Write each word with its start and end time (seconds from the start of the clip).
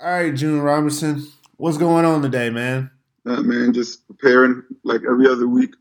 All 0.00 0.10
right, 0.10 0.34
June 0.34 0.60
Robinson, 0.60 1.24
what's 1.56 1.78
going 1.78 2.04
on 2.04 2.20
today, 2.20 2.50
man? 2.50 2.90
Uh, 3.24 3.42
man, 3.42 3.72
just 3.72 4.04
preparing 4.08 4.64
like 4.82 5.02
every 5.08 5.28
other 5.28 5.46
week. 5.46 5.74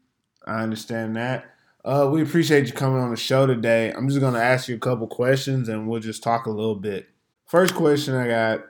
I 0.46 0.62
understand 0.62 1.16
that. 1.16 1.46
Uh, 1.84 2.08
we 2.12 2.22
appreciate 2.22 2.68
you 2.68 2.74
coming 2.74 3.02
on 3.02 3.10
the 3.10 3.18
show 3.18 3.48
today. 3.48 3.92
I'm 3.92 4.08
just 4.08 4.20
going 4.20 4.36
to 4.36 4.42
ask 4.42 4.68
you 4.68 4.76
a 4.76 4.80
couple 4.80 5.08
questions 5.08 5.68
and 5.68 5.88
we'll 5.88 6.00
just 6.00 6.22
talk 6.22 6.46
a 6.46 6.52
little 6.52 6.76
bit. 6.76 7.10
First 7.48 7.74
question 7.74 8.14
I 8.14 8.28
got 8.28 8.66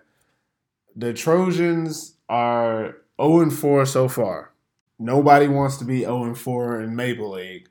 The 0.96 1.14
Trojans 1.14 2.16
are 2.30 2.98
0 3.22 3.50
4 3.50 3.86
so 3.86 4.08
far. 4.08 4.54
Nobody 4.98 5.50
wants 5.50 5.76
to 5.78 5.86
be 5.86 6.00
0 6.00 6.36
4 6.36 6.82
in 6.82 6.96
Maple 6.96 7.32
League. 7.32 7.68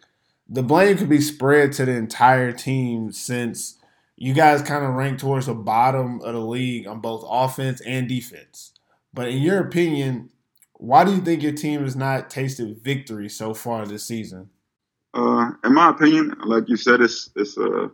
The 0.46 0.62
blame 0.62 0.98
could 0.98 1.08
be 1.08 1.22
spread 1.22 1.72
to 1.72 1.86
the 1.86 1.92
entire 1.92 2.52
team 2.52 3.12
since 3.12 3.78
you 4.22 4.32
guys 4.34 4.62
kind 4.62 4.84
of 4.84 4.94
rank 4.94 5.18
towards 5.18 5.46
the 5.46 5.54
bottom 5.54 6.20
of 6.20 6.32
the 6.32 6.40
league 6.40 6.86
on 6.86 7.00
both 7.00 7.24
offense 7.28 7.80
and 7.80 8.08
defense. 8.08 8.70
But 9.12 9.30
in 9.30 9.42
your 9.42 9.58
opinion, 9.58 10.30
why 10.74 11.02
do 11.02 11.12
you 11.12 11.20
think 11.20 11.42
your 11.42 11.50
team 11.50 11.82
has 11.82 11.96
not 11.96 12.30
tasted 12.30 12.84
victory 12.84 13.28
so 13.28 13.52
far 13.52 13.84
this 13.84 14.06
season? 14.06 14.50
Uh, 15.12 15.50
in 15.64 15.74
my 15.74 15.90
opinion, 15.90 16.36
like 16.44 16.68
you 16.68 16.76
said, 16.76 17.00
it's 17.00 17.30
it's 17.34 17.56
a, 17.56 17.90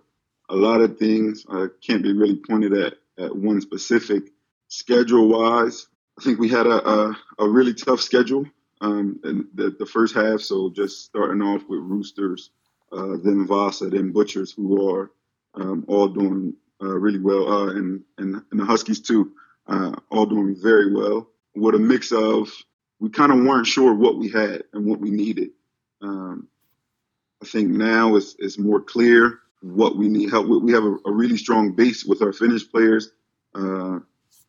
a 0.51 0.54
lot 0.54 0.82
of 0.82 0.98
things 0.98 1.46
uh, 1.48 1.68
can't 1.80 2.02
be 2.02 2.12
really 2.12 2.37
pointed 2.46 2.74
at 2.74 2.98
at 3.18 3.34
one 3.34 3.62
specific. 3.62 4.24
Schedule 4.68 5.29
wise, 5.29 5.87
I 6.18 6.24
think 6.24 6.38
we 6.38 6.51
had 6.51 6.66
a 6.66 6.87
a, 6.87 7.18
a 7.38 7.48
really 7.48 7.73
tough 7.73 8.02
schedule 8.02 8.45
um, 8.82 9.18
in 9.24 9.48
the, 9.54 9.74
the 9.79 9.87
first 9.87 10.15
half. 10.15 10.42
So 10.42 10.68
just 10.68 11.06
starting 11.06 11.40
off 11.40 11.62
with 11.70 11.80
Roosters, 11.80 12.51
uh, 12.92 13.16
then 13.24 13.46
Vasa, 13.46 13.88
then 13.88 14.12
Butchers, 14.12 14.52
who 14.52 14.90
are 14.90 15.10
um, 15.55 15.84
all 15.88 16.09
doing 16.09 16.55
uh, 16.83 16.97
really 16.98 17.19
well, 17.19 17.52
uh, 17.52 17.70
and, 17.70 18.02
and, 18.19 18.43
and 18.51 18.61
the 18.61 18.65
Huskies 18.65 19.01
too, 19.01 19.33
uh, 19.66 19.93
all 20.11 20.27
doing 20.27 20.57
very 20.61 20.93
well. 20.93 21.29
With 21.55 21.74
a 21.74 21.79
mix 21.79 22.12
of, 22.12 22.51
we 23.01 23.11
kind 23.11 23.33
of 23.33 23.38
weren't 23.38 23.66
sure 23.66 23.95
what 23.95 24.18
we 24.18 24.29
had 24.29 24.65
and 24.73 24.87
what 24.87 25.01
we 25.01 25.10
needed. 25.10 25.51
Um, 26.01 26.49
I 27.43 27.46
think 27.46 27.68
now 27.68 28.16
it's, 28.16 28.37
it's 28.38 28.59
more 28.59 28.80
clear 28.80 29.40
what 29.60 29.96
we 29.96 30.09
need 30.09 30.30
help 30.30 30.46
with. 30.46 30.63
We 30.63 30.73
have 30.73 30.85
a, 30.85 30.96
a 31.07 31.13
really 31.13 31.37
strong 31.37 31.73
base 31.73 32.05
with 32.05 32.23
our 32.23 32.33
Finnish 32.33 32.71
players. 32.71 33.10
Uh, 33.55 34.01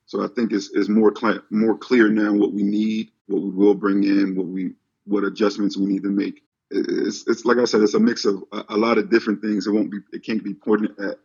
so 0.05 0.23
I 0.23 0.27
think 0.27 0.51
it's, 0.51 0.69
it's 0.73 0.89
more 0.89 1.13
cl- 1.15 1.41
more 1.49 1.77
clear 1.77 2.09
now 2.09 2.33
what 2.33 2.53
we 2.53 2.63
need, 2.63 3.11
what 3.27 3.41
we 3.41 3.49
will 3.49 3.75
bring 3.75 4.03
in, 4.03 4.35
what 4.35 4.47
we 4.47 4.73
what 5.05 5.23
adjustments 5.23 5.77
we 5.77 5.87
need 5.87 6.03
to 6.03 6.09
make 6.09 6.43
it's, 6.71 7.27
it's 7.27 7.45
like 7.45 7.57
I 7.57 7.65
said, 7.65 7.81
it's 7.81 7.93
a 7.93 7.99
mix 7.99 8.25
of 8.25 8.43
a, 8.51 8.63
a, 8.69 8.77
lot 8.77 8.97
of 8.97 9.09
different 9.09 9.41
things. 9.41 9.67
It 9.67 9.71
won't 9.71 9.91
be, 9.91 9.99
it 10.13 10.23
can't 10.23 10.43
be 10.43 10.53
pointed 10.53 10.99
at 10.99 11.17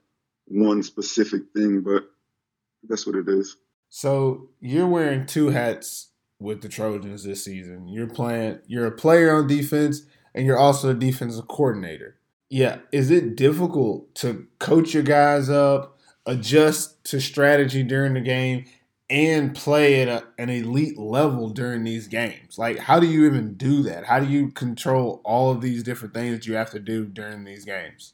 one 0.47 0.83
specific 0.83 1.43
thing, 1.55 1.83
but 1.83 2.05
that's 2.89 3.07
what 3.07 3.17
it 3.17 3.29
is. 3.29 3.57
So 3.89 4.49
you're 4.61 4.89
wearing 4.89 5.27
two 5.27 5.49
hats 5.49 6.09
with 6.39 6.63
the 6.63 6.69
Trojans 6.69 7.25
this 7.25 7.45
season. 7.45 7.89
You're 7.89 8.09
playing, 8.09 8.59
you're 8.67 8.87
a 8.87 8.93
player 8.93 9.35
on 9.35 9.47
defense, 9.47 10.03
and 10.35 10.47
you're 10.47 10.59
also 10.59 10.91
a 10.91 10.95
defensive 10.95 11.49
coordinator. 11.49 12.17
Yeah, 12.51 12.79
is 12.93 13.11
it 13.11 13.37
difficult 13.37 14.15
to 14.17 14.47
coach 14.59 14.95
your 14.95 15.03
guys 15.03 15.49
up, 15.49 15.99
adjust 16.27 17.05
to 17.05 17.21
strategy 17.21 17.83
during 17.83 18.15
the 18.15 18.21
game, 18.21 18.67
and 19.15 19.55
play 19.55 20.03
at 20.03 20.09
a, 20.09 20.25
an 20.39 20.51
elite 20.51 20.99
level 20.99 21.49
during 21.49 21.85
these 21.85 22.09
games. 22.09 22.59
Like, 22.59 22.81
how 22.81 22.99
do 22.99 23.07
you 23.07 23.27
even 23.27 23.55
do 23.55 23.85
that? 23.85 24.07
How 24.07 24.19
do 24.19 24.27
you 24.27 24.51
control 24.51 25.21
all 25.25 25.53
of 25.53 25.61
these 25.61 25.85
different 25.85 26.15
things 26.15 26.35
that 26.35 26.47
you 26.49 26.57
have 26.57 26.71
to 26.71 26.81
do 26.81 27.05
during 27.05 27.45
these 27.45 27.65
games? 27.65 28.13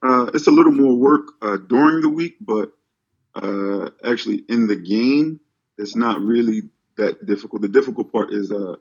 Uh, 0.00 0.30
it's 0.32 0.46
a 0.46 0.52
little 0.52 0.70
more 0.70 0.94
work 0.94 1.32
uh, 1.42 1.56
during 1.56 2.02
the 2.02 2.08
week, 2.08 2.36
but 2.40 2.70
uh, 3.34 3.90
actually 4.04 4.44
in 4.48 4.68
the 4.68 4.76
game, 4.76 5.40
it's 5.76 5.96
not 5.96 6.20
really 6.20 6.62
that 6.98 7.26
difficult. 7.26 7.62
The 7.62 7.68
difficult 7.68 8.12
part 8.12 8.32
is 8.32 8.52
uh, 8.52 8.76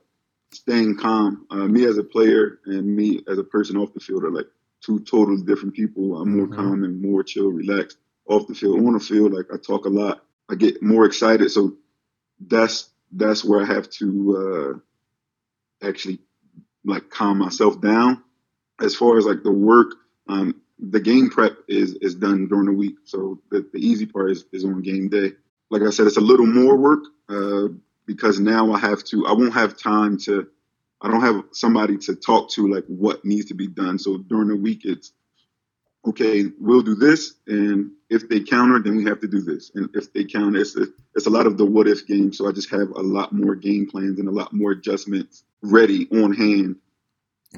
staying 0.52 0.98
calm. 0.98 1.48
Uh, 1.50 1.66
me 1.66 1.86
as 1.86 1.98
a 1.98 2.04
player 2.04 2.60
and 2.68 2.96
me 2.96 3.24
as 3.28 3.40
a 3.40 3.44
person 3.44 3.78
off 3.78 3.96
the 3.96 4.00
field 4.00 4.24
are 4.24 4.32
like 4.32 4.48
two 4.82 5.00
totally 5.00 5.42
different 5.42 5.74
people. 5.74 6.22
I'm 6.22 6.38
more 6.38 6.46
mm-hmm. 6.46 6.56
calm 6.56 6.84
and 6.84 7.02
more 7.02 7.24
chill, 7.24 7.48
relaxed 7.48 7.98
off 8.28 8.46
the 8.46 8.54
field. 8.54 8.78
On 8.78 8.94
the 8.94 9.00
field, 9.00 9.34
like 9.34 9.48
I 9.52 9.58
talk 9.58 9.86
a 9.86 9.90
lot 9.90 10.22
I 10.50 10.56
get 10.56 10.82
more 10.82 11.06
excited. 11.06 11.52
So 11.52 11.74
that's 12.40 12.90
that's 13.12 13.44
where 13.44 13.62
I 13.62 13.66
have 13.66 13.90
to 13.92 14.82
uh, 15.84 15.88
actually 15.88 16.20
like 16.86 17.10
calm 17.10 17.38
myself 17.38 17.82
down. 17.82 18.24
As 18.80 18.96
far 18.96 19.18
as 19.18 19.26
like 19.26 19.44
the 19.44 19.52
work, 19.52 19.96
um, 20.30 20.62
the 20.80 21.00
game 21.00 21.30
prep 21.30 21.58
is 21.68 21.96
is 21.96 22.16
done 22.16 22.48
during 22.48 22.66
the 22.66 22.72
week. 22.74 22.96
So 23.06 23.40
the, 23.50 23.68
the 23.74 23.80
easy 23.80 24.06
part 24.06 24.32
is, 24.32 24.46
is 24.52 24.66
on 24.66 24.82
game 24.82 25.10
day. 25.10 25.34
Like 25.70 25.82
I 25.82 25.90
said, 25.90 26.08
it's 26.08 26.18
a 26.18 26.22
little 26.22 26.46
more 26.46 26.78
work 26.78 27.04
uh, 27.30 27.74
because 28.06 28.40
now 28.40 28.72
I 28.72 28.80
have 28.80 29.04
to. 29.06 29.28
I 29.28 29.34
won't 29.34 29.54
have 29.54 29.78
time 29.78 30.18
to. 30.20 30.48
I 31.02 31.10
don't 31.12 31.22
have 31.22 31.44
somebody 31.52 31.98
to 32.00 32.16
talk 32.16 32.52
to 32.52 32.68
like 32.68 32.86
what 32.88 33.24
needs 33.26 33.48
to 33.48 33.54
be 33.54 33.68
done. 33.68 34.00
So 34.00 34.18
during 34.18 34.48
the 34.48 34.56
week, 34.56 34.82
it's 34.84 35.12
okay, 36.08 36.46
we'll 36.60 36.82
do 36.82 36.96
this, 36.96 37.36
and 37.48 37.92
if 38.10 38.30
they 38.30 38.40
counter, 38.40 38.80
then 38.80 38.96
we 38.96 39.06
have 39.06 39.20
to 39.20 39.28
do 39.28 39.42
this, 39.42 39.72
and 39.76 39.90
if 39.94 40.14
they 40.14 40.24
counter, 40.24 40.60
it's 40.60 40.76
a, 40.76 40.88
it's 41.16 41.28
a 41.28 41.30
lot 41.30 41.46
of 41.46 41.58
the 41.58 41.66
what 41.66 41.88
if 41.88 42.08
game. 42.08 42.32
So 42.34 42.48
I 42.48 42.52
just 42.52 42.70
have 42.72 42.90
a 42.90 43.02
lot 43.02 43.34
more 43.34 43.56
game 43.56 43.88
plans 43.90 44.20
and 44.20 44.28
a 44.28 44.32
lot 44.32 44.54
more 44.54 44.72
adjustments 44.72 45.44
ready 45.62 46.08
on 46.12 46.34
hand 46.34 46.78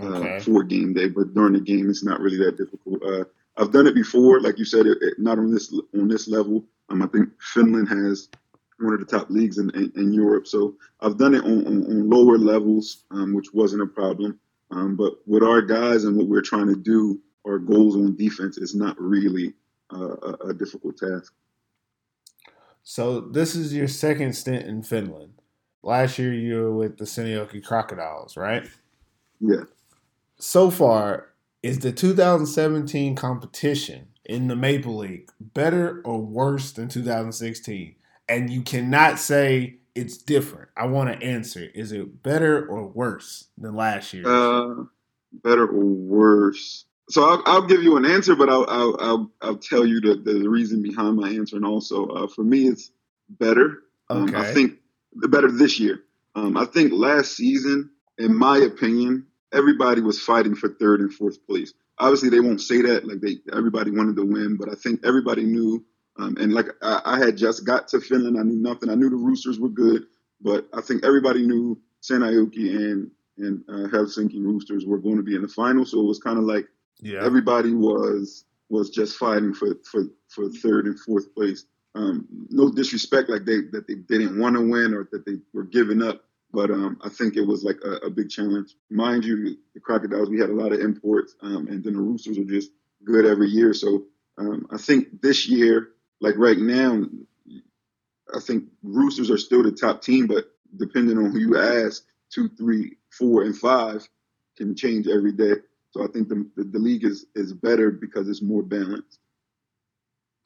uh, 0.01 0.05
okay. 0.05 0.39
for 0.39 0.63
game 0.63 0.93
day. 0.93 1.07
But 1.07 1.33
during 1.33 1.53
the 1.53 1.59
game, 1.59 1.89
it's 1.89 2.03
not 2.03 2.19
really 2.19 2.37
that 2.37 2.57
difficult. 2.57 3.03
Uh, 3.03 3.25
I've 3.57 3.71
done 3.71 3.87
it 3.87 3.95
before, 3.95 4.39
like 4.39 4.57
you 4.57 4.65
said, 4.65 4.85
it, 4.85 4.97
it, 5.01 5.19
not 5.19 5.37
on 5.37 5.51
this 5.51 5.73
on 5.93 6.07
this 6.07 6.27
level. 6.27 6.65
Um, 6.89 7.03
I 7.03 7.07
think 7.07 7.29
Finland 7.39 7.89
has 7.89 8.29
one 8.79 8.93
of 8.93 8.99
the 8.99 9.05
top 9.05 9.29
leagues 9.29 9.57
in, 9.57 9.69
in, 9.71 9.91
in 9.95 10.13
Europe, 10.13 10.47
so 10.47 10.75
I've 11.01 11.17
done 11.17 11.35
it 11.35 11.43
on, 11.43 11.67
on, 11.67 11.83
on 11.83 12.09
lower 12.09 12.37
levels, 12.37 13.03
um, 13.11 13.35
which 13.35 13.53
wasn't 13.53 13.81
a 13.81 13.85
problem. 13.85 14.39
Um, 14.71 14.95
but 14.95 15.15
with 15.25 15.43
our 15.43 15.61
guys 15.61 16.05
and 16.05 16.15
what 16.15 16.27
we're 16.27 16.41
trying 16.41 16.67
to 16.67 16.75
do, 16.75 17.19
or 17.43 17.59
goals 17.59 17.95
on 17.95 18.15
defense 18.15 18.57
is 18.57 18.75
not 18.75 18.99
really 18.99 19.53
uh, 19.93 20.15
a, 20.15 20.49
a 20.49 20.53
difficult 20.53 20.97
task. 20.97 21.33
So 22.83 23.21
this 23.21 23.55
is 23.55 23.73
your 23.73 23.87
second 23.87 24.33
stint 24.33 24.65
in 24.65 24.83
Finland. 24.83 25.33
Last 25.83 26.19
year 26.19 26.33
you 26.33 26.55
were 26.55 26.75
with 26.75 26.97
the 26.97 27.05
Seinäjoki 27.05 27.63
Crocodiles, 27.63 28.35
right? 28.35 28.67
Yeah. 29.39 29.63
So 30.37 30.69
far, 30.69 31.29
is 31.61 31.79
the 31.79 31.91
2017 31.91 33.15
competition 33.15 34.07
in 34.25 34.47
the 34.47 34.55
Maple 34.55 34.97
League 34.97 35.29
better 35.39 36.01
or 36.03 36.21
worse 36.21 36.71
than 36.71 36.87
2016? 36.87 37.95
And 38.27 38.49
you 38.49 38.61
cannot 38.61 39.19
say 39.19 39.79
it's 39.95 40.17
different. 40.17 40.69
I 40.77 40.87
want 40.87 41.11
to 41.11 41.25
answer. 41.25 41.69
Is 41.73 41.91
it 41.91 42.23
better 42.23 42.65
or 42.67 42.87
worse 42.87 43.47
than 43.57 43.75
last 43.75 44.13
year? 44.13 44.27
Uh, 44.27 44.83
better 45.43 45.67
or 45.67 45.85
worse? 45.85 46.85
So 47.09 47.23
I'll, 47.23 47.43
I'll, 47.45 47.67
give 47.67 47.81
you 47.81 47.97
an 47.97 48.05
answer, 48.05 48.35
but 48.35 48.49
I'll 48.49 48.65
I'll 48.69 48.97
I'll, 48.99 49.31
I'll 49.41 49.57
tell 49.57 49.85
you 49.85 49.99
the, 49.99 50.15
the 50.15 50.47
reason 50.47 50.81
behind 50.81 51.17
my 51.17 51.29
answer, 51.29 51.55
and 51.55 51.65
also 51.65 52.07
uh, 52.07 52.27
for 52.27 52.43
me, 52.43 52.67
it's 52.67 52.91
better. 53.29 53.79
Okay. 54.09 54.35
Um, 54.35 54.35
I 54.35 54.53
think 54.53 54.79
the 55.13 55.27
better 55.27 55.51
this 55.51 55.79
year. 55.79 56.03
Um, 56.35 56.57
I 56.57 56.65
think 56.65 56.93
last 56.93 57.35
season, 57.35 57.89
in 58.17 58.35
my 58.35 58.57
opinion, 58.59 59.25
everybody 59.51 60.01
was 60.01 60.21
fighting 60.21 60.55
for 60.55 60.69
third 60.69 61.01
and 61.01 61.13
fourth 61.13 61.45
place. 61.47 61.73
Obviously, 61.97 62.29
they 62.29 62.39
won't 62.39 62.61
say 62.61 62.81
that 62.83 63.07
like 63.07 63.21
they 63.21 63.37
everybody 63.55 63.91
wanted 63.91 64.15
to 64.15 64.25
win, 64.25 64.57
but 64.57 64.69
I 64.69 64.75
think 64.75 65.01
everybody 65.05 65.43
knew. 65.43 65.83
Um, 66.17 66.35
and 66.37 66.53
like 66.53 66.67
I, 66.81 67.01
I, 67.05 67.17
had 67.17 67.37
just 67.37 67.65
got 67.65 67.87
to 67.89 68.01
Finland, 68.01 68.37
I 68.37 68.43
knew 68.43 68.57
nothing. 68.57 68.89
I 68.89 68.95
knew 68.95 69.09
the 69.09 69.15
Roosters 69.15 69.57
were 69.57 69.69
good, 69.69 70.03
but 70.41 70.67
I 70.73 70.81
think 70.81 71.05
everybody 71.05 71.45
knew 71.45 71.79
Seinäjoki 72.03 72.75
and 72.75 73.11
and 73.37 73.63
uh, 73.69 73.87
Helsinki 73.87 74.43
Roosters 74.43 74.85
were 74.85 74.97
going 74.97 75.15
to 75.15 75.23
be 75.23 75.35
in 75.35 75.41
the 75.41 75.47
final. 75.47 75.85
So 75.85 76.01
it 76.01 76.05
was 76.05 76.19
kind 76.19 76.37
of 76.37 76.43
like 76.43 76.67
yeah. 77.01 77.23
Everybody 77.23 77.73
was 77.73 78.45
was 78.69 78.89
just 78.89 79.17
fighting 79.17 79.53
for 79.53 79.75
for 79.89 80.03
for 80.27 80.49
third 80.49 80.85
and 80.85 80.99
fourth 80.99 81.33
place. 81.33 81.65
Um, 81.95 82.27
no 82.49 82.71
disrespect, 82.71 83.29
like 83.29 83.45
they 83.45 83.61
that 83.71 83.85
they 83.87 83.95
didn't 83.95 84.39
want 84.39 84.55
to 84.55 84.61
win 84.61 84.93
or 84.93 85.07
that 85.11 85.25
they 85.25 85.37
were 85.53 85.63
giving 85.63 86.01
up, 86.03 86.23
but 86.51 86.69
um, 86.69 86.99
I 87.03 87.09
think 87.09 87.35
it 87.35 87.45
was 87.45 87.63
like 87.63 87.79
a, 87.83 88.05
a, 88.05 88.09
big 88.09 88.29
challenge. 88.29 88.75
Mind 88.89 89.25
you, 89.25 89.57
the 89.73 89.79
Crocodiles 89.79 90.29
we 90.29 90.39
had 90.39 90.49
a 90.49 90.53
lot 90.53 90.71
of 90.71 90.81
imports, 90.81 91.35
um, 91.41 91.67
and 91.67 91.83
then 91.83 91.93
the 91.93 91.99
Roosters 91.99 92.37
are 92.37 92.43
just 92.43 92.71
good 93.03 93.25
every 93.25 93.49
year. 93.49 93.73
So 93.73 94.03
um, 94.37 94.67
I 94.71 94.77
think 94.77 95.21
this 95.21 95.47
year, 95.47 95.89
like 96.21 96.35
right 96.37 96.57
now, 96.57 97.05
I 98.35 98.39
think 98.39 98.65
Roosters 98.83 99.31
are 99.31 99.37
still 99.37 99.63
the 99.63 99.71
top 99.71 100.01
team, 100.03 100.27
but 100.27 100.45
depending 100.77 101.17
on 101.17 101.31
who 101.31 101.39
you 101.39 101.57
ask, 101.57 102.03
two, 102.29 102.49
three, 102.49 102.97
four, 103.09 103.43
and 103.43 103.57
five 103.57 104.07
can 104.57 104.75
change 104.75 105.07
every 105.07 105.31
day. 105.31 105.55
So 105.91 106.03
I 106.03 106.07
think 106.07 106.29
the, 106.29 106.47
the, 106.55 106.63
the 106.63 106.79
league 106.79 107.03
is 107.03 107.25
is 107.35 107.53
better 107.53 107.91
because 107.91 108.29
it's 108.29 108.41
more 108.41 108.63
balanced. 108.63 109.19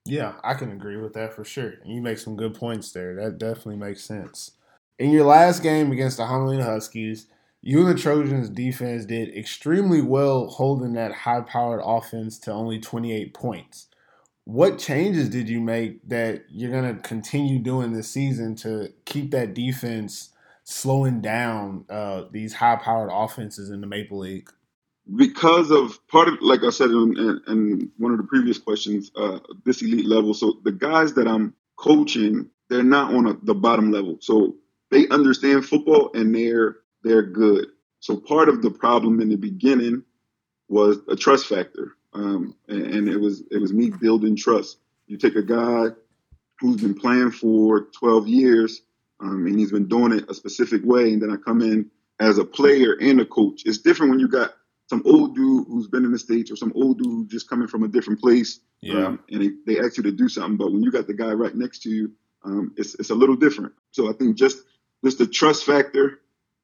Yeah, 0.06 0.34
I 0.44 0.54
can 0.56 0.72
agree 0.72 0.98
with 0.98 1.14
that 1.14 1.34
for 1.34 1.44
sure. 1.46 1.76
And 1.84 1.94
you 1.94 2.02
make 2.02 2.18
some 2.18 2.36
good 2.36 2.54
points 2.56 2.92
there. 2.92 3.16
That 3.16 3.38
definitely 3.38 3.78
makes 3.78 4.04
sense. 4.04 4.52
In 5.00 5.12
your 5.12 5.26
last 5.26 5.64
game 5.64 5.92
against 5.92 6.18
the 6.18 6.26
Honolulu 6.26 6.62
Huskies, 6.64 7.28
you 7.62 7.80
and 7.88 7.98
the 7.98 8.02
Trojans 8.02 8.50
defense 8.50 9.06
did 9.06 9.36
extremely 9.36 10.02
well 10.02 10.48
holding 10.48 10.94
that 10.94 11.14
high 11.14 11.42
powered 11.42 11.82
offense 11.84 12.38
to 12.40 12.52
only 12.52 12.80
28 12.80 13.34
points. 13.34 13.88
what 14.46 14.78
changes 14.80 15.30
did 15.30 15.50
you 15.50 15.62
make 15.62 16.08
that 16.10 16.44
you're 16.50 16.72
going 16.72 16.96
to 16.96 17.02
continue 17.02 17.60
doing 17.60 17.94
this 17.94 18.10
season 18.10 18.56
to 18.56 18.92
keep 19.06 19.32
that 19.32 19.54
defense 19.54 20.32
slowing 20.66 21.22
down 21.22 21.86
uh, 21.90 22.24
these 22.32 22.56
high 22.56 22.76
powered 22.76 23.10
offenses 23.14 23.70
in 23.70 23.82
the 23.82 23.88
Maple 23.88 24.20
League? 24.20 24.50
Because 25.16 25.70
of 25.70 26.00
part 26.08 26.30
of, 26.30 26.36
like 26.42 26.64
I 26.64 26.70
said 26.70 26.90
in, 26.90 27.42
in 27.48 27.92
one 27.98 28.14
of 28.14 28.18
the 28.18 28.24
previous 28.24 28.58
questions, 28.58 29.12
uh, 29.16 29.40
this 29.66 29.82
elite 29.82 30.08
level. 30.08 30.34
So 30.34 30.60
the 30.64 30.72
guys 30.72 31.14
that 31.16 31.28
I'm 31.28 31.54
coaching, 31.76 32.50
they're 32.70 32.84
not 32.84 33.14
on 33.14 33.28
a, 33.28 33.34
the 33.44 33.54
bottom 33.54 33.92
level. 33.92 34.18
So 34.22 34.56
they 34.92 35.08
understand 35.10 35.66
football 35.66 36.12
and 36.14 36.34
they're 36.34 36.78
they're 37.04 37.24
good. 37.24 37.68
So 38.00 38.16
part 38.16 38.48
of 38.48 38.62
the 38.62 38.72
problem 38.72 39.20
in 39.20 39.30
the 39.30 39.36
beginning 39.36 40.04
was 40.70 41.00
a 41.08 41.16
trust 41.16 41.48
factor, 41.48 41.94
um, 42.14 42.56
and, 42.68 42.82
and, 42.82 43.10
it 43.10 43.18
was 43.18 43.44
it 43.52 43.58
was 43.58 43.74
me 43.74 43.90
building 43.90 44.36
trust. 44.36 44.78
You 45.08 45.18
take 45.18 45.36
a 45.36 45.44
guy 45.44 45.88
who's 46.60 46.82
been 46.82 46.96
playing 46.96 47.32
for 47.32 47.88
12 48.00 48.28
years, 48.28 48.82
um, 49.20 49.46
and 49.46 49.60
he's 49.60 49.72
been 49.72 49.88
doing 49.88 50.14
it 50.14 50.30
a 50.30 50.34
specific 50.34 50.82
way, 50.84 51.14
and 51.14 51.22
then 51.22 51.32
I 51.32 51.38
come 51.38 51.62
in 51.62 51.90
as 52.20 52.38
a 52.38 52.46
player 52.46 52.98
and 53.00 53.20
a 53.20 53.26
coach. 53.26 53.64
It's 53.66 53.80
different 53.80 54.12
when 54.12 54.20
you 54.20 54.28
got 54.28 54.54
some 54.90 55.02
old 55.06 55.36
dude 55.36 55.66
who's 55.68 55.88
been 55.88 56.06
in 56.06 56.12
the 56.12 56.20
states 56.20 56.52
or 56.52 56.56
some 56.56 56.74
old 56.76 57.00
dude 57.00 57.30
just 57.30 57.50
coming 57.50 57.68
from 57.68 57.84
a 57.84 57.88
different 57.88 58.20
place, 58.20 58.60
yeah. 58.82 59.06
Um, 59.06 59.20
and 59.30 59.42
they, 59.42 59.76
they 59.76 59.80
ask 59.80 59.96
you 59.96 60.04
to 60.04 60.12
do 60.12 60.28
something. 60.28 60.58
But 60.58 60.74
when 60.74 60.84
you 60.84 60.92
got 60.92 61.08
the 61.08 61.14
guy 61.14 61.32
right 61.32 61.56
next 61.56 61.84
to 61.84 61.90
you, 61.90 62.12
um, 62.44 62.74
it's 62.76 62.96
it's 62.96 63.12
a 63.12 63.16
little 63.16 63.38
different. 63.38 63.72
So 63.92 64.10
I 64.10 64.14
think 64.14 64.36
just 64.36 64.58
just 65.04 65.20
the 65.20 65.28
trust 65.28 65.66
factor 65.66 66.20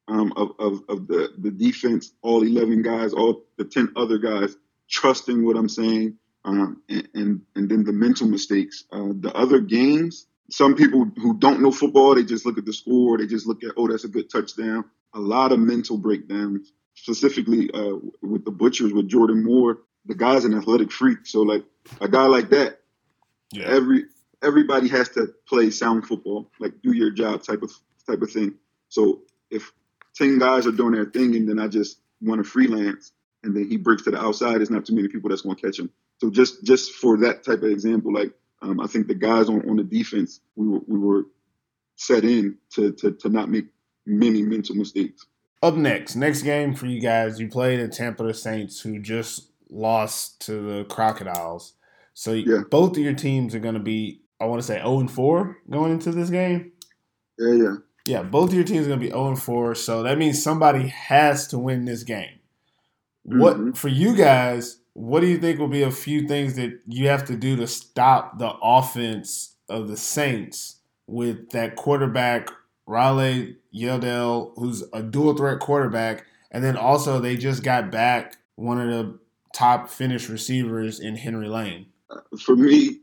um, 0.08 0.32
of, 0.36 0.52
of, 0.58 0.82
of 0.88 1.06
the, 1.06 1.32
the 1.38 1.50
defense, 1.50 2.12
all 2.22 2.42
11 2.42 2.82
guys, 2.82 3.12
all 3.12 3.44
the 3.56 3.64
10 3.64 3.92
other 3.96 4.18
guys 4.18 4.56
trusting 4.88 5.44
what 5.44 5.56
I'm 5.56 5.68
saying, 5.68 6.16
um, 6.44 6.82
and, 6.88 7.08
and, 7.14 7.40
and 7.54 7.70
then 7.70 7.84
the 7.84 7.92
mental 7.92 8.26
mistakes. 8.26 8.84
Uh, 8.90 9.12
the 9.14 9.32
other 9.34 9.60
games, 9.60 10.26
some 10.50 10.74
people 10.74 11.04
who 11.16 11.38
don't 11.38 11.60
know 11.60 11.70
football, 11.70 12.14
they 12.14 12.24
just 12.24 12.44
look 12.44 12.58
at 12.58 12.64
the 12.64 12.72
score, 12.72 13.18
they 13.18 13.26
just 13.26 13.46
look 13.46 13.62
at, 13.62 13.72
oh, 13.76 13.88
that's 13.88 14.04
a 14.04 14.08
good 14.08 14.28
touchdown. 14.28 14.84
A 15.14 15.20
lot 15.20 15.52
of 15.52 15.60
mental 15.60 15.96
breakdowns, 15.96 16.72
specifically 17.00 17.70
uh, 17.72 17.96
with 18.22 18.44
the 18.44 18.50
Butchers, 18.50 18.92
with 18.92 19.08
Jordan 19.08 19.44
Moore. 19.44 19.78
The 20.06 20.14
guy's 20.14 20.44
an 20.44 20.54
athletic 20.54 20.90
freak, 20.90 21.18
so 21.24 21.42
like 21.42 21.64
a 22.00 22.08
guy 22.08 22.24
like 22.24 22.50
that, 22.50 22.80
yeah. 23.52 23.64
every 23.66 24.04
everybody 24.42 24.88
has 24.88 25.10
to 25.10 25.34
play 25.46 25.70
sound 25.70 26.06
football, 26.06 26.50
like 26.58 26.80
do 26.82 26.92
your 26.92 27.10
job 27.10 27.42
type 27.42 27.62
of 27.62 27.72
type 28.06 28.22
of 28.22 28.30
thing. 28.30 28.54
So 28.88 29.22
if 29.50 29.72
10 30.16 30.38
guys 30.38 30.66
are 30.66 30.72
doing 30.72 30.92
their 30.92 31.04
thing 31.04 31.36
and 31.36 31.48
then 31.48 31.58
I 31.58 31.68
just 31.68 32.00
want 32.20 32.42
to 32.42 32.50
freelance 32.50 33.12
and 33.42 33.54
then 33.54 33.68
he 33.68 33.76
breaks 33.76 34.02
to 34.04 34.10
the 34.10 34.20
outside, 34.20 34.58
there's 34.58 34.70
not 34.70 34.86
too 34.86 34.94
many 34.94 35.08
people 35.08 35.30
that's 35.30 35.42
going 35.42 35.56
to 35.56 35.62
catch 35.62 35.78
him. 35.78 35.90
So 36.18 36.30
just 36.30 36.64
just 36.64 36.92
for 36.92 37.18
that 37.18 37.44
type 37.44 37.62
of 37.62 37.70
example, 37.70 38.12
like 38.12 38.32
um, 38.62 38.80
I 38.80 38.86
think 38.86 39.06
the 39.06 39.14
guys 39.14 39.48
on, 39.48 39.68
on 39.68 39.76
the 39.76 39.84
defense, 39.84 40.40
we 40.56 40.68
were, 40.68 40.80
we 40.86 40.98
were 40.98 41.24
set 41.96 42.24
in 42.24 42.58
to, 42.74 42.92
to, 42.92 43.12
to 43.12 43.28
not 43.28 43.50
make 43.50 43.66
many 44.06 44.42
mental 44.42 44.74
mistakes. 44.74 45.26
Up 45.62 45.74
next, 45.74 46.16
next 46.16 46.42
game 46.42 46.74
for 46.74 46.86
you 46.86 47.00
guys, 47.00 47.38
you 47.38 47.48
play 47.48 47.76
the 47.76 47.88
Tampere 47.88 48.34
Saints, 48.34 48.80
who 48.80 48.98
just 48.98 49.50
lost 49.68 50.40
to 50.46 50.52
the 50.52 50.84
Crocodiles. 50.84 51.74
So 52.14 52.32
yeah. 52.32 52.62
both 52.70 52.92
of 52.92 52.98
your 53.02 53.14
teams 53.14 53.54
are 53.54 53.60
going 53.60 53.74
to 53.74 53.80
be, 53.80 54.22
I 54.40 54.46
want 54.46 54.60
to 54.60 54.66
say, 54.66 54.76
0 54.76 55.00
and 55.00 55.10
4 55.10 55.58
going 55.70 55.92
into 55.92 56.12
this 56.12 56.30
game. 56.30 56.72
Yeah, 57.38 57.54
yeah. 57.54 57.74
Yeah, 58.06 58.22
both 58.22 58.50
of 58.50 58.54
your 58.54 58.64
teams 58.64 58.86
are 58.86 58.88
going 58.88 59.00
to 59.00 59.06
be 59.06 59.12
0 59.12 59.36
4. 59.36 59.74
So 59.74 60.02
that 60.02 60.18
means 60.18 60.42
somebody 60.42 60.88
has 60.88 61.46
to 61.48 61.58
win 61.58 61.84
this 61.84 62.02
game. 62.02 62.40
What 63.22 63.56
mm-hmm. 63.56 63.72
for 63.72 63.88
you 63.88 64.16
guys? 64.16 64.78
What 64.94 65.20
do 65.20 65.26
you 65.26 65.38
think 65.38 65.58
will 65.58 65.68
be 65.68 65.82
a 65.82 65.90
few 65.90 66.26
things 66.26 66.56
that 66.56 66.80
you 66.86 67.08
have 67.08 67.24
to 67.26 67.36
do 67.36 67.54
to 67.56 67.66
stop 67.66 68.38
the 68.38 68.52
offense 68.62 69.56
of 69.68 69.88
the 69.88 69.96
Saints 69.96 70.76
with 71.06 71.50
that 71.50 71.76
quarterback 71.76 72.50
Riley 72.90 73.56
Yeldell, 73.72 74.52
who's 74.56 74.82
a 74.92 75.00
dual 75.00 75.36
threat 75.36 75.60
quarterback, 75.60 76.26
and 76.50 76.64
then 76.64 76.76
also 76.76 77.20
they 77.20 77.36
just 77.36 77.62
got 77.62 77.92
back 77.92 78.36
one 78.56 78.80
of 78.80 78.88
the 78.88 79.16
top 79.54 79.88
finished 79.88 80.28
receivers 80.28 80.98
in 80.98 81.14
Henry 81.14 81.48
Lane. 81.48 81.86
For 82.40 82.56
me, 82.56 82.98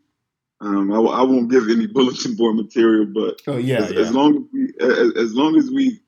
um, 0.59 0.91
I, 0.91 0.97
I, 0.97 1.21
won't 1.21 1.49
give 1.49 1.69
any 1.69 1.87
bulletin 1.93 2.35
board 2.35 2.57
material, 2.57 3.05
but 3.05 3.41
oh, 3.47 3.55
yeah, 3.55 3.77
as, 3.77 3.91
yeah. 3.93 3.99
as 4.01 4.11
long 4.11 4.35
as 4.35 4.43
we, 4.51 4.73
as, 4.81 5.13
as, 5.15 5.33
long 5.33 5.55
as 5.55 5.71
we, 5.71 6.01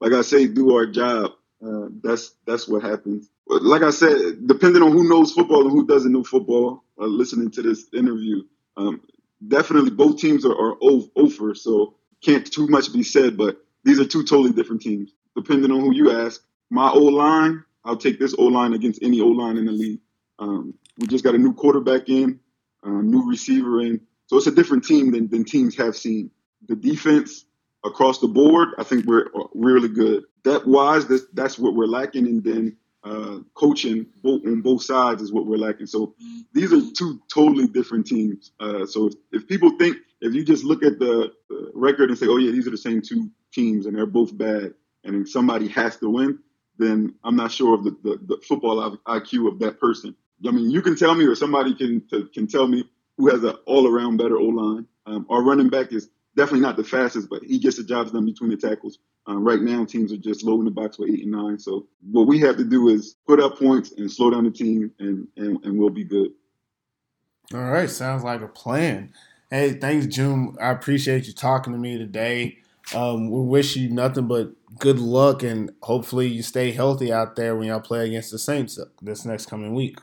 like 0.00 0.12
I 0.12 0.22
say, 0.22 0.48
do 0.48 0.74
our 0.74 0.86
job, 0.86 1.30
uh, 1.64 1.86
that's 2.02 2.34
that's 2.46 2.66
what 2.66 2.82
happens. 2.82 3.28
Like 3.46 3.82
I 3.82 3.90
said, 3.90 4.44
depending 4.46 4.82
on 4.82 4.90
who 4.90 5.08
knows 5.08 5.32
football 5.32 5.62
and 5.62 5.70
who 5.70 5.86
doesn't 5.86 6.10
know 6.10 6.24
football, 6.24 6.82
uh, 6.98 7.06
listening 7.06 7.52
to 7.52 7.62
this 7.62 7.86
interview, 7.92 8.42
um, 8.76 9.02
definitely 9.46 9.90
both 9.90 10.18
teams 10.18 10.44
are, 10.44 10.52
are 10.52 10.76
over, 10.82 11.54
so 11.54 11.94
can't 12.22 12.50
too 12.50 12.66
much 12.68 12.92
be 12.92 13.02
said. 13.02 13.36
But 13.36 13.58
these 13.84 14.00
are 14.00 14.06
two 14.06 14.24
totally 14.24 14.52
different 14.52 14.82
teams. 14.82 15.12
Depending 15.36 15.70
on 15.70 15.80
who 15.80 15.94
you 15.94 16.10
ask, 16.10 16.42
my 16.70 16.90
O 16.90 16.98
line, 16.98 17.64
I'll 17.84 17.96
take 17.96 18.18
this 18.18 18.34
O 18.38 18.44
line 18.44 18.74
against 18.74 19.02
any 19.02 19.20
O 19.20 19.26
line 19.26 19.56
in 19.56 19.66
the 19.66 19.72
league. 19.72 20.00
Um, 20.38 20.74
we 20.98 21.06
just 21.06 21.24
got 21.24 21.34
a 21.34 21.38
new 21.38 21.54
quarterback 21.54 22.08
in 22.08 22.40
um, 22.82 23.10
new 23.10 23.28
receiver 23.28 23.80
in. 23.80 24.00
So 24.26 24.36
it's 24.36 24.46
a 24.46 24.52
different 24.52 24.84
team 24.84 25.12
than, 25.12 25.28
than 25.28 25.44
teams 25.44 25.76
have 25.76 25.96
seen. 25.96 26.30
The 26.68 26.76
defense 26.76 27.46
across 27.84 28.20
the 28.20 28.28
board, 28.28 28.68
I 28.78 28.84
think 28.84 29.06
we're 29.06 29.26
really 29.54 29.88
good. 29.88 30.24
Depth 30.44 30.66
wise, 30.66 31.06
that's, 31.06 31.24
that's 31.32 31.58
what 31.58 31.74
we're 31.74 31.86
lacking. 31.86 32.26
And 32.26 32.44
then 32.44 32.76
uh, 33.02 33.38
coaching 33.54 34.06
both, 34.22 34.44
on 34.46 34.60
both 34.60 34.82
sides 34.82 35.22
is 35.22 35.32
what 35.32 35.46
we're 35.46 35.56
lacking. 35.56 35.86
So 35.86 36.14
these 36.52 36.72
are 36.72 36.80
two 36.92 37.20
totally 37.32 37.66
different 37.66 38.06
teams. 38.06 38.52
Uh, 38.60 38.86
so 38.86 39.06
if, 39.06 39.14
if, 39.32 39.48
people 39.48 39.70
think, 39.78 39.96
if 40.20 40.34
you 40.34 40.44
just 40.44 40.64
look 40.64 40.84
at 40.84 40.98
the, 40.98 41.32
record 41.80 42.10
and 42.10 42.18
say, 42.18 42.26
oh, 42.28 42.36
yeah, 42.36 42.50
these 42.50 42.66
are 42.66 42.70
the 42.70 42.78
same 42.78 43.02
two 43.02 43.30
teams 43.52 43.86
and 43.86 43.96
they're 43.96 44.06
both 44.06 44.36
bad, 44.36 44.74
and 45.04 45.14
then 45.14 45.26
somebody 45.26 45.68
has 45.68 45.96
to 45.98 46.10
win, 46.10 46.38
then 46.78 47.14
I'm 47.24 47.36
not 47.36 47.52
sure 47.52 47.74
of 47.74 47.84
the, 47.84 47.90
the, 48.02 48.18
the 48.22 48.40
football 48.46 48.96
IQ 49.06 49.48
of 49.48 49.58
that 49.60 49.80
person. 49.80 50.14
I 50.46 50.50
mean, 50.50 50.70
you 50.70 50.82
can 50.82 50.96
tell 50.96 51.14
me, 51.14 51.26
or 51.26 51.34
somebody 51.34 51.74
can 51.74 52.00
can 52.32 52.46
tell 52.46 52.66
me 52.66 52.88
who 53.18 53.28
has 53.28 53.44
an 53.44 53.54
all 53.66 53.86
around 53.86 54.16
better 54.16 54.38
O 54.38 54.44
line. 54.44 54.86
Um, 55.06 55.26
our 55.28 55.42
running 55.42 55.68
back 55.68 55.92
is 55.92 56.08
definitely 56.36 56.60
not 56.60 56.76
the 56.76 56.84
fastest, 56.84 57.28
but 57.28 57.42
he 57.42 57.58
gets 57.58 57.76
the 57.76 57.84
jobs 57.84 58.12
done 58.12 58.24
between 58.24 58.50
the 58.50 58.56
tackles. 58.56 58.98
Uh, 59.28 59.36
right 59.36 59.60
now, 59.60 59.84
teams 59.84 60.12
are 60.12 60.16
just 60.16 60.42
low 60.42 60.58
in 60.58 60.64
the 60.64 60.70
box 60.70 60.98
with 60.98 61.10
eight 61.10 61.22
and 61.22 61.32
nine. 61.32 61.58
So 61.58 61.86
what 62.10 62.26
we 62.26 62.38
have 62.40 62.56
to 62.56 62.64
do 62.64 62.88
is 62.88 63.16
put 63.26 63.40
up 63.40 63.58
points 63.58 63.92
and 63.92 64.10
slow 64.10 64.30
down 64.30 64.44
the 64.44 64.50
team, 64.50 64.92
and 64.98 65.28
and, 65.36 65.62
and 65.64 65.78
we'll 65.78 65.90
be 65.90 66.04
good. 66.04 66.30
All 67.52 67.60
right, 67.60 67.90
sounds 67.90 68.24
like 68.24 68.40
a 68.40 68.48
plan. 68.48 69.12
Hey, 69.50 69.72
thanks, 69.72 70.06
June. 70.06 70.56
I 70.60 70.70
appreciate 70.70 71.26
you 71.26 71.32
talking 71.32 71.72
to 71.72 71.78
me 71.78 71.98
today. 71.98 72.58
Um, 72.94 73.30
we 73.30 73.40
wish 73.40 73.74
you 73.74 73.90
nothing 73.90 74.28
but 74.28 74.52
good 74.78 75.00
luck, 75.00 75.42
and 75.42 75.72
hopefully 75.82 76.28
you 76.28 76.42
stay 76.42 76.70
healthy 76.70 77.12
out 77.12 77.34
there 77.34 77.56
when 77.56 77.66
y'all 77.66 77.80
play 77.80 78.06
against 78.06 78.30
the 78.30 78.38
Saints 78.38 78.78
this 79.02 79.24
next 79.24 79.46
coming 79.46 79.74
week. 79.74 79.98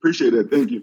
Appreciate 0.00 0.30
that. 0.30 0.50
Thank 0.50 0.72
you. 0.72 0.82